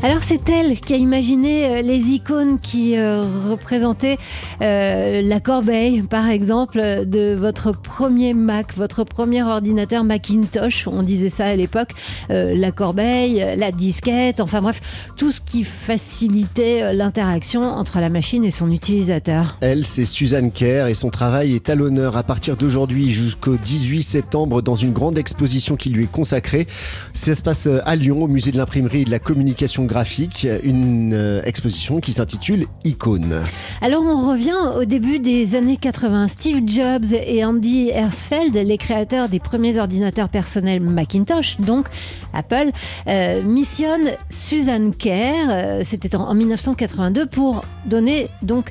[0.00, 4.16] Alors c'est elle qui a imaginé euh, les icônes qui euh, représentaient
[4.62, 11.30] euh, la corbeille, par exemple, de votre premier Mac, votre premier ordinateur Macintosh, on disait
[11.30, 11.90] ça à l'époque,
[12.28, 14.80] la corbeille, la disquette, enfin bref,
[15.16, 19.56] tout ce qui facilitait l'interaction entre la machine et son utilisateur.
[19.60, 24.02] Elle, c'est Suzanne Kerr et son travail est à l'honneur à partir d'aujourd'hui jusqu'au 18
[24.02, 26.66] septembre dans une grande exposition qui lui est consacrée.
[27.14, 31.14] Ça se passe à Lyon, au musée de l'imprimerie et de la communication graphique, une
[31.14, 33.42] euh, exposition qui s'intitule Icône.
[33.80, 36.28] Alors on revient au début des années 80.
[36.28, 41.88] Steve Jobs et Andy Hersfeld, les créateurs des premiers ordinateurs personnels Macintosh, donc
[42.32, 42.70] Apple,
[43.08, 48.70] euh, missionnent Suzanne Kerr, euh, c'était en, en 1982, pour donner donc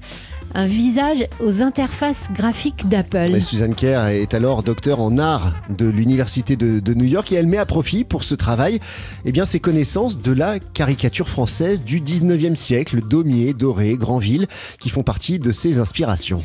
[0.58, 3.40] un visage aux interfaces graphiques d'Apple.
[3.42, 7.60] Suzanne Kerr est alors docteur en art de l'Université de, New York et elle met
[7.60, 8.80] à profit pour ce travail
[9.24, 14.48] eh ses connaissances de la caricature française du 19e siècle, Daumier, Doré, Granville,
[14.80, 16.42] qui font partie de ses inspirations.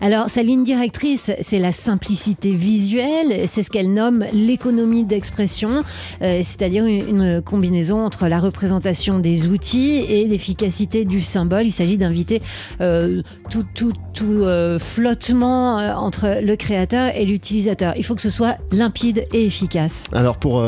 [0.00, 5.82] Alors, sa ligne directrice, c'est la simplicité visuelle, c'est ce qu'elle nomme l'économie d'expression,
[6.22, 11.66] euh, c'est-à-dire une, combinaison entre la représentation des outils et l'efficacité du symbole.
[11.66, 12.42] Il s'agit d'inviter
[12.80, 13.92] euh, tout,
[14.22, 17.94] euh, flottement entre le créateur et l'utilisateur.
[17.96, 20.04] Il faut que ce soit limpide et efficace.
[20.12, 20.66] Alors, pour,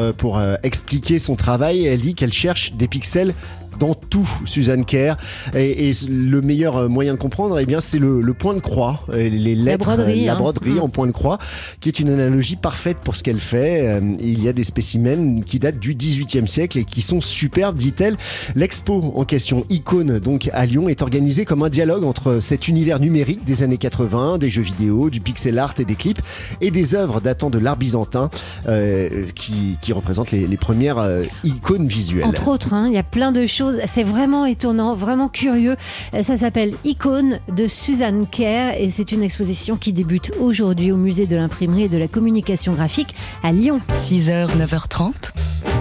[0.63, 3.35] expliquer son travail, elle dit qu'elle cherche des pixels
[3.79, 5.17] dans tout, Suzanne Kerr.
[5.55, 8.61] Et, et le meilleur euh, moyen de comprendre, eh bien, c'est le, le point de
[8.61, 10.39] croix, euh, les lettres, broderie, euh, la hein.
[10.39, 10.81] broderie Mm.
[10.81, 11.39] en point de croix,
[11.81, 14.01] qui est une analogie parfaite pour ce qu'elle fait.
[14.21, 18.17] Il y a des spécimens qui datent du 18e siècle et qui sont superbes, dit-elle.
[18.55, 23.01] L'expo en question, Icône, donc à Lyon, est organisée comme un dialogue entre cet univers
[23.01, 26.21] numérique des années 80, des jeux vidéo, du pixel art et des clips,
[26.61, 28.31] et des œuvres datant de l'art byzantin
[28.67, 32.25] euh, qui, qui représentent les, les premières euh, icônes visuelles.
[32.25, 33.68] Entre autres, hein, il y a plein de choses.
[33.87, 35.77] C'est vraiment étonnant, vraiment curieux.
[36.15, 40.97] Euh, Ça s'appelle Icône de Suzanne Kerr et c'est une exposition qui débute aujourd'hui au
[40.97, 43.81] musée de l'imprimerie et de la communication graphique à Lyon.
[43.93, 45.13] 6h, 9h30,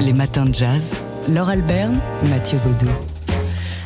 [0.02, 0.94] les matins de jazz.
[1.30, 1.98] Laure Alberne,
[2.30, 2.92] Mathieu Baudou.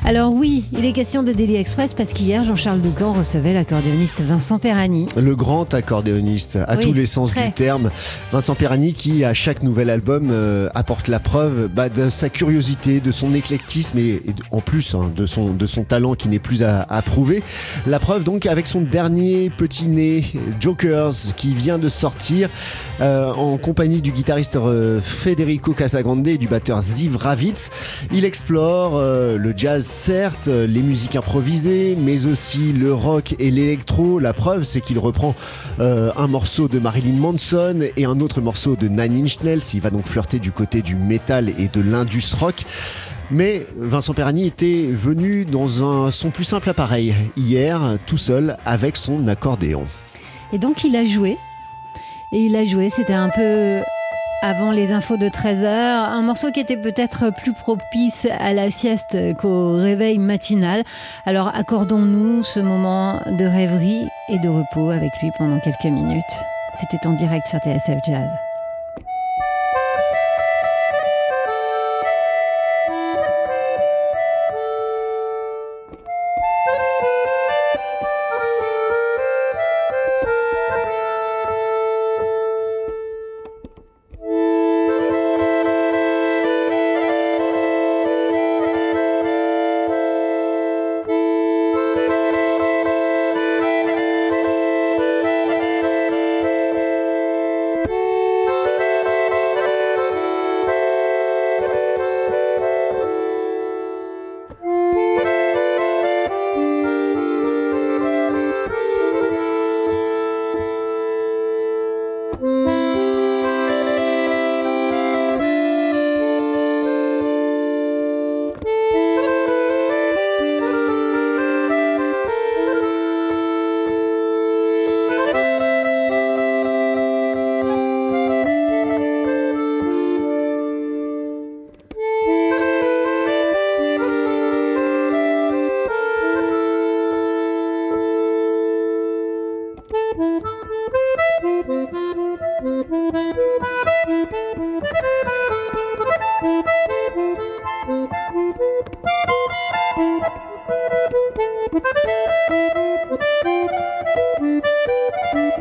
[0.03, 4.57] Alors oui, il est question de Daily Express parce qu'hier, Jean-Charles Doucan recevait l'accordéoniste Vincent
[4.57, 5.07] Perrani.
[5.15, 7.45] Le grand accordéoniste, à Oui, tous les sens très.
[7.45, 7.91] du terme.
[8.31, 12.99] Vincent Perrani qui, à chaque nouvel album, euh, apporte la preuve bah, de sa curiosité,
[12.99, 16.63] de son éclectisme et, en plus hein, de, son, de son talent qui n'est plus
[16.63, 17.43] à, à prouver.
[17.85, 20.23] La preuve donc avec son dernier petit né,
[20.59, 22.49] Jokers, qui vient de sortir
[23.01, 27.69] euh, en compagnie du guitariste euh, Federico Casagrande et du batteur Ziv Ravitz.
[28.11, 34.19] Il explore le jazz certes, les musiques improvisées, mais aussi le rock et l'électro.
[34.19, 35.35] La preuve, c'est qu'il reprend
[35.79, 39.61] euh, un morceau de Marilyn Manson et un autre morceau de Nine Inch Nails.
[39.73, 42.63] Il va donc flirter du côté du métal et de l'indus rock.
[43.29, 45.67] Mais Vincent Perrani était venu dans
[46.11, 49.85] son plus simple appareil hier, tout seul, avec son accordéon.
[50.53, 51.37] Et donc il a joué.
[52.31, 53.81] Et il a joué, c'était un peu
[54.41, 59.17] avant les infos de 13h, un morceau qui était peut-être plus propice à la sieste
[59.37, 60.83] qu'au réveil matinal.
[61.25, 66.23] Alors accordons-nous ce moment de rêverie et de repos avec lui pendant quelques minutes.
[66.79, 68.50] C'était en direct sur TSF Jazz.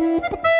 [0.01, 0.60] Boop boop boop!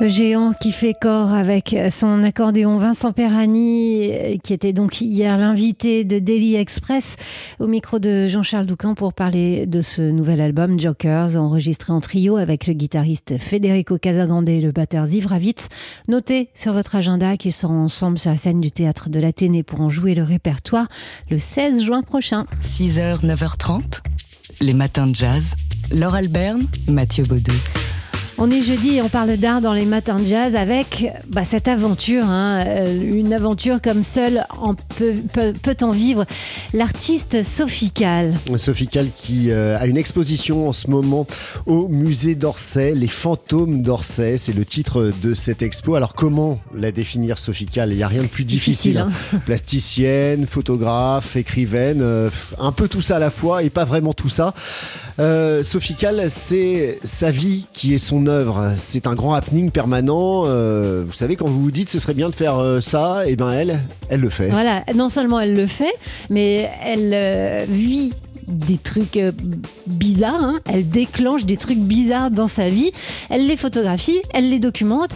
[0.00, 6.04] Ce géant qui fait corps avec son accordéon Vincent Perrani, qui était donc hier l'invité
[6.04, 7.16] de Daily Express,
[7.58, 12.38] au micro de Jean-Charles Doucan pour parler de ce nouvel album Jokers, enregistré en trio
[12.38, 15.68] avec le guitariste Federico Casagrande et le batteur Ziv Ravitz.
[16.08, 19.82] Notez sur votre agenda qu'ils seront ensemble sur la scène du théâtre de l'Athénée pour
[19.82, 20.88] en jouer le répertoire
[21.28, 22.46] le 16 juin prochain.
[22.62, 24.00] 6h, 9h30,
[24.62, 25.56] les matins de jazz.
[25.92, 27.52] Laure Alberne, Mathieu Baudou.
[28.42, 31.68] On est jeudi et on parle d'art dans les matins de jazz avec bah, cette
[31.68, 36.24] aventure, hein, euh, une aventure comme seule en peut, peut, peut en vivre
[36.72, 38.34] l'artiste Sophie Cal.
[38.56, 41.26] Sophie Cal qui euh, a une exposition en ce moment
[41.66, 45.94] au musée d'Orsay, Les fantômes d'Orsay, c'est le titre de cette expo.
[45.96, 48.94] Alors comment la définir Sophie Cal Il n'y a rien de plus difficile.
[48.94, 49.40] Difficile, hein.
[49.44, 54.30] Plasticienne, photographe, écrivaine, euh, un peu tout ça à la fois et pas vraiment tout
[54.30, 54.54] ça.
[55.20, 58.72] Euh, Sophie Cal, c'est sa vie qui est son œuvre.
[58.78, 60.44] C'est un grand happening permanent.
[60.46, 63.36] Euh, vous savez, quand vous vous dites ce serait bien de faire euh, ça, et
[63.36, 64.48] ben elle, elle le fait.
[64.48, 65.92] Voilà, non seulement elle le fait,
[66.30, 68.14] mais elle vit
[68.48, 69.18] des trucs
[69.86, 70.60] bizarres, hein.
[70.72, 72.90] elle déclenche des trucs bizarres dans sa vie,
[73.28, 75.10] elle les photographie, elle les documente.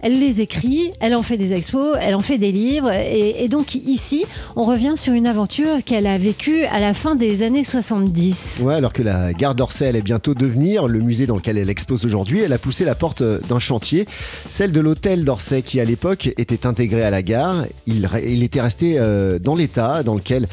[0.00, 2.92] Elle les écrit, elle en fait des expos, elle en fait des livres.
[2.92, 4.24] Et, donc ici,
[4.54, 8.62] on revient sur une aventure qu'elle a vécue à la fin des années 70.
[8.62, 12.04] Ouais, alors que la gare d'Orsay allait bientôt devenir le musée dans lequel elle expose
[12.04, 14.06] aujourd'hui, elle a poussé la porte d'un chantier,
[14.48, 17.64] celle de l'hôtel d'Orsay qui à l'époque était intégré à la gare.
[17.88, 20.46] Il, était resté euh, dans l'état dans lequel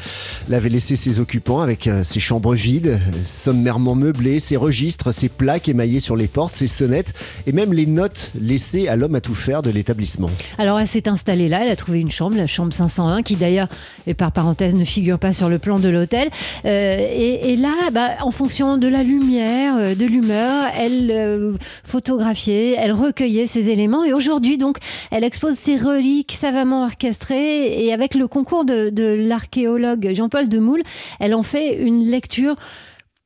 [0.48, 5.68] l'avaient laissé ses occupants avec euh, ses chambres vides, sommairement meublées, ses registres, ses plaques
[5.68, 7.14] émaillées sur les portes, ses sonnettes
[7.46, 10.30] et même les notes laissées à l'homme à tout faire de l'établissement.
[10.58, 13.68] Alors elle s'est installée là, elle a trouvé une chambre, la chambre 501, qui d'ailleurs,
[14.06, 16.30] et par parenthèse, ne figure pas sur le plan de l'hôtel.
[16.64, 21.52] Euh, et, là, bah, en fonction de la lumière, euh, de l'humeur, elle euh,
[21.84, 24.04] photographiait, elle recueillait ces éléments.
[24.04, 24.78] Et aujourd'hui, donc,
[25.10, 27.84] elle expose ses reliques savamment orchestrées.
[27.84, 30.82] Et avec le concours de, de l'archéologue Jean-Paul Demoule,
[31.20, 32.56] elle en fait une lecture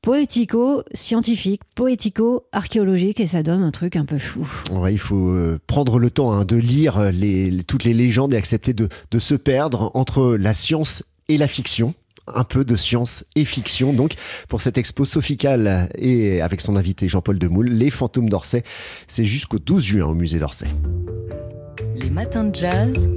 [0.02, 4.48] poético-scientifique, poético-archéologique, et ça donne un truc un peu fou.
[4.72, 8.32] Ouais, il faut euh, prendre le temps hein, de lire les, les, toutes les légendes
[8.32, 11.94] et accepter de, de se perdre entre la science et la fiction
[12.34, 13.92] un peu de science et fiction.
[13.92, 14.14] Donc,
[14.48, 18.62] pour cette expo sophicale et avec son invité Jean-Paul Demoule, Les Fantômes d'Orsay,
[19.06, 20.68] c'est jusqu'au 12 juin au musée d'Orsay.
[21.96, 23.08] Les matins de jazz.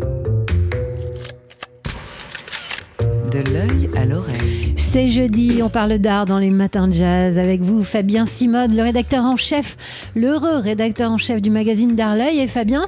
[3.34, 4.76] De l'œil à l'oreille.
[4.78, 8.84] C'est jeudi, on parle d'art dans les matins de jazz avec vous, Fabien Simode, le
[8.84, 9.76] rédacteur en chef,
[10.16, 12.40] l'heureux rédacteur en chef du magazine d'Art l'œil.
[12.40, 12.86] Et Fabien,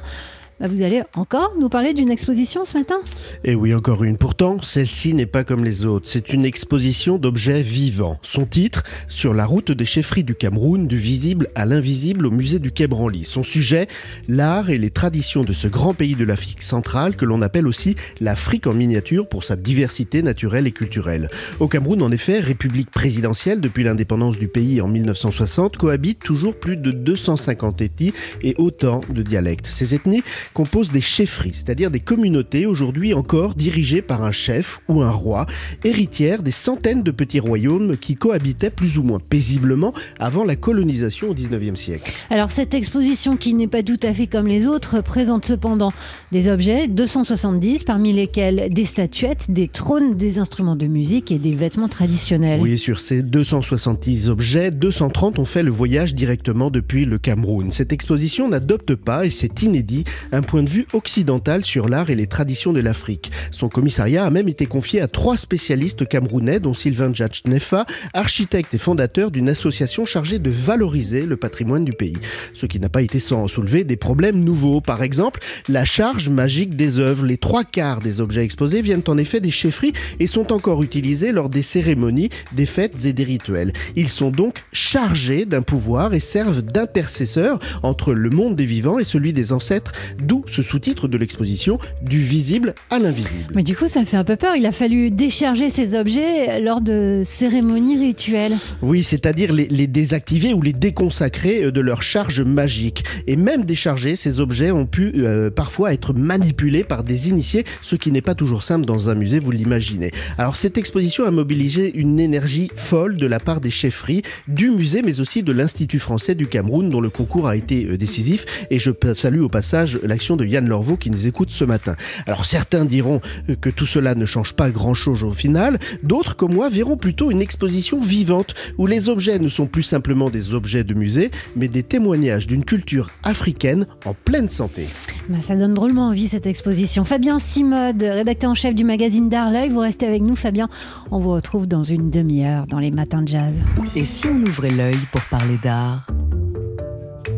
[0.58, 2.96] bah, vous allez encore nous parler d'une exposition ce matin?
[3.44, 4.16] Eh oui, encore une.
[4.16, 6.08] Pourtant, celle-ci n'est pas comme les autres.
[6.08, 8.18] C'est une exposition d'objets vivants.
[8.22, 12.58] Son titre, Sur la route des chefferies du Cameroun, du visible à l'invisible au musée
[12.58, 13.24] du Quai Branly.
[13.24, 13.86] Son sujet,
[14.28, 17.94] l'art et les traditions de ce grand pays de l'Afrique centrale que l'on appelle aussi
[18.20, 21.28] l'Afrique en miniature pour sa diversité naturelle et culturelle.
[21.60, 26.76] Au Cameroun, en effet, république présidentielle depuis l'indépendance du pays en 1960, cohabitent toujours plus
[26.76, 29.66] de 250 ethnies et autant de dialectes.
[29.66, 30.22] Ces ethnies
[30.56, 35.44] composent des chefferies, c'est-à-dire des communautés aujourd'hui encore dirigées par un chef ou un roi,
[35.84, 41.28] héritières des centaines de petits royaumes qui cohabitaient plus ou moins paisiblement avant la colonisation
[41.28, 42.10] au 19e siècle.
[42.30, 45.92] Alors cette exposition qui n'est pas tout à fait comme les autres présente cependant
[46.32, 51.54] des objets, 270 parmi lesquels des statuettes, des trônes, des instruments de musique et des
[51.54, 52.60] vêtements traditionnels.
[52.62, 57.70] Oui, sur ces 270 objets, 230 ont fait le voyage directement depuis le Cameroun.
[57.70, 62.14] Cette exposition n'adopte pas, et c'est inédit, un point de vue occidental sur l'art et
[62.14, 63.30] les traditions de l'Afrique.
[63.50, 67.12] Son commissariat a même été confié à trois spécialistes camerounais, dont Sylvain
[67.46, 67.84] Nefa,
[68.14, 72.16] architecte et fondateur d'une association chargée de valoriser le patrimoine du pays.
[72.54, 74.80] Ce qui n'a pas été sans soulever des problèmes nouveaux.
[74.80, 77.26] Par exemple, la charge magique des œuvres.
[77.26, 81.32] Les trois quarts des objets exposés viennent en effet des chefferies et sont encore utilisés
[81.32, 83.72] lors des cérémonies, des fêtes et des rituels.
[83.96, 89.04] Ils sont donc chargés d'un pouvoir et servent d'intercesseurs entre le monde des vivants et
[89.04, 89.92] celui des ancêtres
[90.26, 93.52] D'où ce sous-titre de l'exposition, du visible à l'invisible.
[93.54, 94.56] Mais du coup, ça fait un peu peur.
[94.56, 98.54] Il a fallu décharger ces objets lors de cérémonies rituelles.
[98.82, 103.04] Oui, c'est-à-dire les, désactiver ou les déconsacrer euh, de leur charge magique.
[103.28, 107.94] Et même déchargés, ces objets ont pu euh, parfois être manipulés par des initiés, ce
[107.94, 110.10] qui n'est pas toujours simple dans un musée, vous l'imaginez.
[110.38, 115.02] Alors cette exposition a mobilisé une énergie folle de la part des chefferies, du musée,
[115.02, 118.66] mais aussi de l'Institut français du Cameroun, dont le concours a été euh, décisif.
[118.70, 120.00] Et je salue au passage
[120.36, 121.96] de Yann Lorveau qui nous écoute ce matin.
[122.26, 123.20] Alors certains diront
[123.60, 127.40] que tout cela ne change pas grand-chose au final, d'autres comme moi verront plutôt une
[127.40, 131.82] exposition vivante où les objets ne sont plus simplement des objets de musée, mais des
[131.82, 134.86] témoignages d'une culture africaine en pleine santé.
[135.28, 137.04] Bah, ça donne drôlement envie cette exposition.
[137.04, 140.68] Fabien Simode, rédacteur en chef du magazine d'Art vous restez avec nous Fabien.
[141.10, 143.54] On vous retrouve dans une demi-heure dans les matins de jazz.
[143.94, 146.06] Et si on ouvrait l'œil pour parler d'art?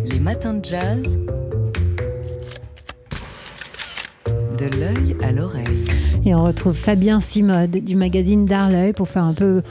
[0.05, 1.19] Les matins de jazz
[4.59, 5.85] De l'œil à l'oreille.
[6.25, 9.63] Et on retrouve Fabien Simode du magazine D'Arleuil pour faire un peu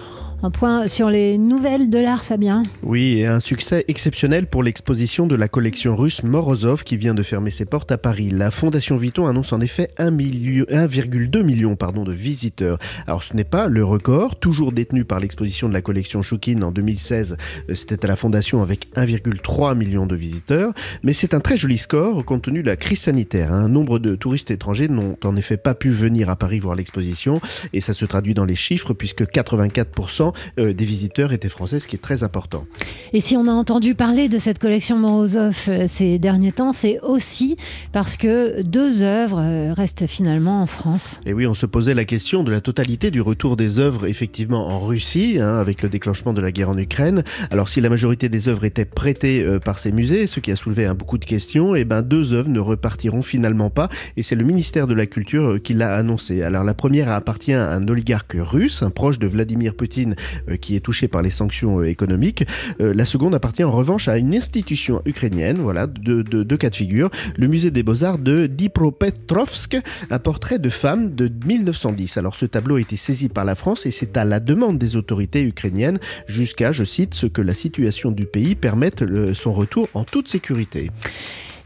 [0.43, 2.61] un point sur les nouvelles de l'art, Fabien.
[2.83, 7.23] Oui, et un succès exceptionnel pour l'exposition de la collection russe Morozov qui vient de
[7.23, 8.29] fermer ses portes à Paris.
[8.29, 12.77] La Fondation Vuitton annonce en effet 1,2 million pardon, de visiteurs.
[13.07, 16.71] Alors ce n'est pas le record, toujours détenu par l'exposition de la collection Choukine en
[16.71, 17.37] 2016.
[17.69, 21.79] Euh, c'était à la Fondation avec 1,3 million de visiteurs, mais c'est un très joli
[21.79, 23.51] score compte tenu de la crise sanitaire.
[23.53, 27.41] Un nombre de touristes étrangers n'ont en effet pas pu venir à Paris voir l'exposition
[27.73, 30.26] et ça se traduit dans les chiffres puisque 84%
[30.59, 32.65] euh, des visiteurs étaient français, ce qui est très important.
[33.13, 36.99] Et si on a entendu parler de cette collection Morozov euh, ces derniers temps, c'est
[37.01, 37.57] aussi
[37.91, 41.19] parce que deux œuvres euh, restent finalement en France.
[41.25, 44.67] Et oui, on se posait la question de la totalité du retour des œuvres effectivement
[44.67, 47.23] en Russie, hein, avec le déclenchement de la guerre en Ukraine.
[47.51, 50.85] Alors si la majorité des œuvres étaient prêtées par ces musées, ce qui a soulevé
[50.85, 54.35] un beaucoup de questions, et eh ben deux œuvres ne repartiront finalement pas, et c'est
[54.35, 56.41] le ministère de la Culture qui l'a annoncé.
[56.41, 60.15] Alors la première appartient à un oligarque russe, un proche de Vladimir Poutine
[60.61, 62.45] qui est touché par les sanctions euh, économiques.
[62.81, 66.75] Euh, la seconde appartient en revanche à une institution ukrainienne, voilà, deux de, cas de
[66.75, 67.09] figure.
[67.37, 69.77] Le musée des beaux-arts de Dnipropetrovsk,
[70.09, 72.17] un portrait de femme de 1910.
[72.17, 74.95] Alors ce tableau a été saisi par la France et c'est à la demande des
[74.95, 80.03] autorités ukrainiennes jusqu'à, je cite, ce que la situation du pays permette son retour en
[80.03, 80.91] toute sécurité.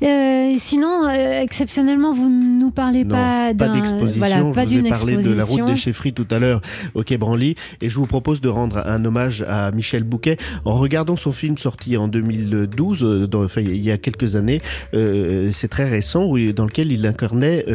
[0.03, 3.67] Euh, sinon, euh, exceptionnellement, vous ne nous parlez pas d'un.
[3.67, 4.19] Pas d'exposition.
[4.19, 6.61] Voilà, pas je vous ai parlé de la route des chefferies tout à l'heure
[6.95, 7.55] au Quai Branly.
[7.81, 11.57] Et je vous propose de rendre un hommage à Michel Bouquet en regardant son film
[11.57, 14.61] sorti en 2012, euh, dans, enfin, il y a quelques années.
[14.93, 17.65] C'est très récent, où, dans lequel il incarnait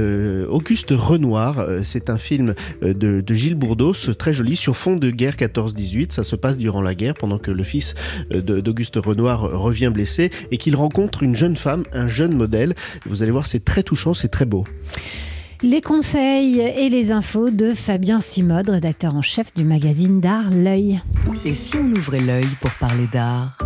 [0.49, 1.65] Auguste Renoir.
[1.85, 6.13] C'est un film de, de, Gilles Bourdos, très joli, sur fond de guerre 14-18.
[6.13, 7.95] Ça se passe durant la guerre, pendant que le fils
[8.31, 12.75] d'Auguste Renoir revient blessé et qu'il rencontre une jeune femme, un jeune modèle.
[13.07, 14.65] Vous allez voir, c'est très touchant, c'est très beau.
[15.63, 21.01] Les conseils et les infos de Fabien Simode, rédacteur en chef du magazine d'art L'œil.
[21.45, 23.57] Et si on ouvrait l'œil pour parler d'art?